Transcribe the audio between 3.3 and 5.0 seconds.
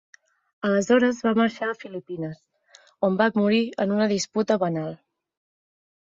morir en una disputa banal.